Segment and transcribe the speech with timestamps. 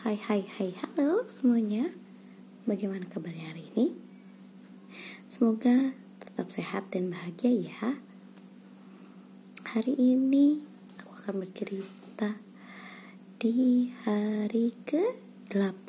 [0.00, 0.72] Hai hai hai.
[0.80, 1.92] Halo semuanya.
[2.64, 3.92] Bagaimana kabarnya hari ini?
[5.28, 8.00] Semoga tetap sehat dan bahagia ya.
[9.76, 10.64] Hari ini
[10.96, 12.40] aku akan bercerita
[13.36, 15.88] Di hari ke-8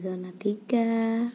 [0.00, 1.28] Zona 3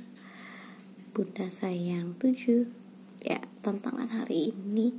[1.14, 4.98] Bunda sayang 7 Ya tantangan hari ini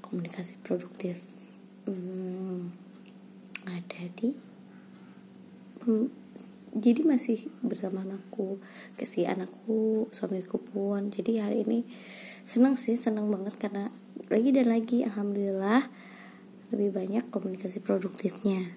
[0.00, 1.20] Komunikasi produktif.
[1.84, 2.72] Hmm,
[3.68, 4.52] Ada di
[6.72, 8.56] jadi masih bersama anakku
[8.96, 11.12] kasih anakku suamiku pun.
[11.12, 11.84] Jadi hari ini
[12.48, 13.92] senang sih senang banget karena
[14.32, 15.84] lagi dan lagi alhamdulillah
[16.72, 18.72] lebih banyak komunikasi produktifnya.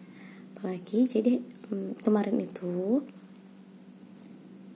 [0.56, 3.08] Apalagi jadi hmm, kemarin itu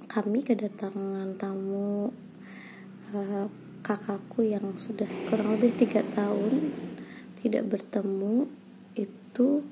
[0.08, 2.16] kami kedatangan tamu
[3.12, 3.46] uh,
[3.84, 6.72] kakakku yang sudah kurang lebih tiga tahun
[7.44, 8.48] tidak bertemu
[8.96, 9.64] itu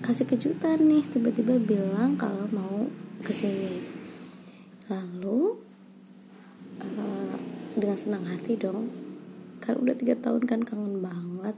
[0.00, 2.88] kasih kejutan nih tiba-tiba bilang kalau mau
[3.20, 3.78] ke sini
[4.90, 5.54] lalu
[6.82, 7.36] uh,
[7.78, 8.90] dengan senang hati dong
[9.60, 11.54] kan udah tiga tahun kan kangen banget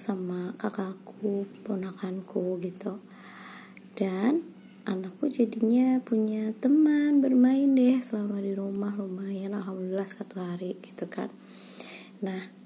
[0.00, 2.98] sama kakakku ponakanku gitu.
[3.94, 4.48] Dan
[4.88, 11.28] anakku jadinya punya teman bermain deh selama di rumah lumayan alhamdulillah satu hari gitu kan.
[12.24, 12.59] Nah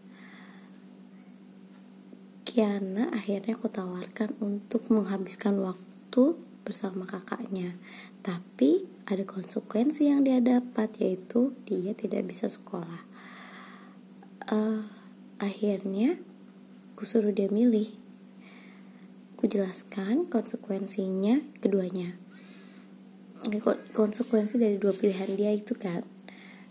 [2.55, 7.75] Kiana akhirnya aku tawarkan untuk menghabiskan waktu bersama kakaknya.
[8.23, 13.03] Tapi ada konsekuensi yang dia dapat yaitu dia tidak bisa sekolah.
[14.47, 14.87] Uh,
[15.43, 16.15] akhirnya
[16.95, 17.91] aku suruh dia milih.
[19.35, 22.15] Aku jelaskan konsekuensinya keduanya.
[23.99, 26.07] Konsekuensi dari dua pilihan dia itu kan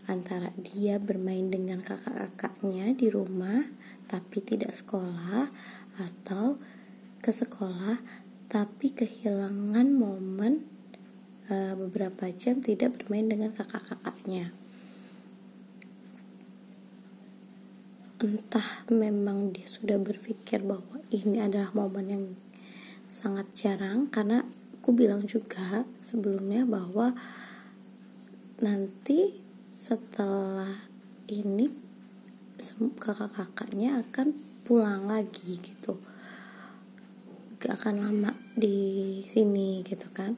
[0.07, 3.63] antara dia bermain dengan kakak-kakaknya di rumah
[4.11, 5.47] tapi tidak sekolah
[5.99, 6.59] atau
[7.23, 8.03] ke sekolah
[8.51, 10.67] tapi kehilangan momen
[11.49, 14.53] uh, beberapa jam tidak bermain dengan kakak-kakaknya.
[18.23, 22.25] Entah memang dia sudah berpikir bahwa ini adalah momen yang
[23.11, 24.47] sangat jarang karena
[24.79, 27.11] aku bilang juga sebelumnya bahwa
[28.63, 29.43] nanti
[29.73, 30.85] setelah
[31.25, 31.65] ini
[33.01, 35.97] kakak-kakaknya akan pulang lagi gitu.
[37.57, 40.37] Gak akan lama di sini gitu kan.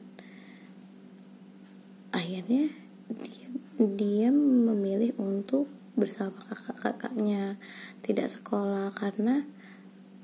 [2.16, 2.72] Akhirnya
[3.06, 7.60] dia dia memilih untuk bersama kakak-kakaknya.
[8.00, 9.44] Tidak sekolah karena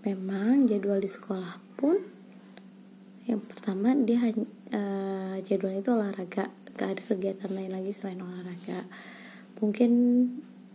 [0.03, 2.12] memang jadwal di sekolah pun
[3.23, 4.19] yang pertama dia
[4.75, 6.51] uh, jadwal itu olahraga.
[6.73, 8.83] Gak ada kegiatan lain lagi selain olahraga.
[9.63, 9.91] Mungkin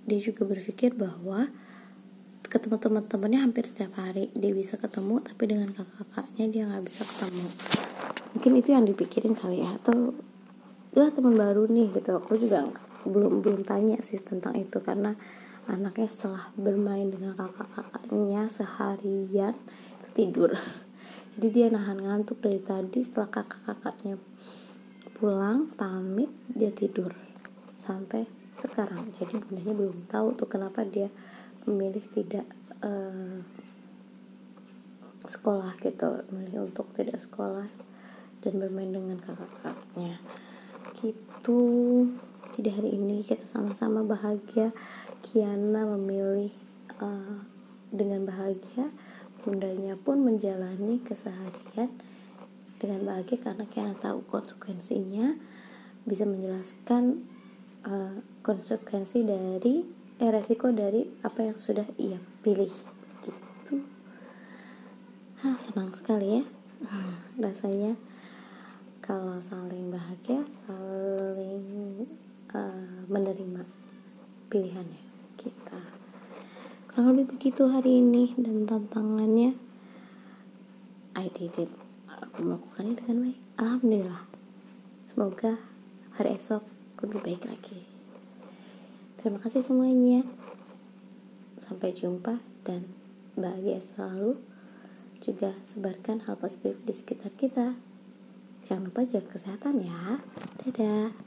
[0.07, 1.51] dia juga berpikir bahwa
[2.47, 4.31] ketemu teman-temannya hampir setiap hari.
[4.31, 7.47] Dia bisa ketemu tapi dengan kakak-kakaknya dia nggak bisa ketemu.
[8.37, 9.75] Mungkin itu yang dipikirin kali ya.
[9.83, 10.15] Atau
[10.95, 12.15] ya teman baru nih gitu.
[12.15, 12.63] Aku juga
[13.03, 14.79] belum belum tanya sih tentang itu.
[14.79, 15.11] Karena
[15.67, 19.51] anaknya setelah bermain dengan kakak-kakaknya seharian
[20.15, 20.55] tidur
[21.37, 24.17] jadi dia nahan ngantuk dari tadi setelah kakak-kakaknya
[25.21, 27.13] pulang pamit dia tidur.
[27.77, 28.25] Sampai
[28.57, 29.13] sekarang.
[29.13, 31.13] Jadi bundanya belum tahu tuh kenapa dia
[31.69, 32.41] memilih tidak
[32.81, 33.37] uh,
[35.29, 36.25] sekolah gitu.
[36.33, 37.69] Memilih untuk tidak sekolah
[38.41, 40.17] dan bermain dengan kakak-kakaknya.
[40.97, 41.61] Gitu.
[42.57, 44.73] Jadi hari ini kita sama-sama bahagia.
[45.21, 46.49] Kiana memilih
[46.97, 47.45] uh,
[47.93, 48.89] dengan bahagia
[49.47, 51.87] bundanya pun menjalani keseharian
[52.83, 55.39] dengan bahagia karena Kiana tahu konsekuensinya.
[56.03, 57.23] Bisa menjelaskan
[57.87, 59.87] uh, konsekuensi dari
[60.19, 62.71] eh resiko dari apa yang sudah ia pilih
[63.23, 63.87] gitu.
[65.47, 66.43] Ah senang sekali ya.
[67.47, 67.95] Rasanya
[68.99, 72.03] kalau saling bahagia saling
[72.51, 73.63] uh, menerima
[74.51, 75.03] pilihannya
[75.39, 75.96] kita
[76.97, 79.53] kurang lebih begitu hari ini dan tantangannya
[81.13, 81.69] I did it
[82.09, 84.25] aku melakukannya dengan baik alhamdulillah
[85.05, 85.61] semoga
[86.17, 86.65] hari esok
[87.05, 87.85] lebih baik lagi.
[89.21, 90.25] Terima kasih semuanya.
[91.61, 92.89] Sampai jumpa dan
[93.37, 94.41] bahagia selalu.
[95.21, 97.77] Juga sebarkan hal positif di sekitar kita.
[98.65, 100.23] Jangan lupa jaga kesehatan ya.
[100.63, 101.26] Dadah.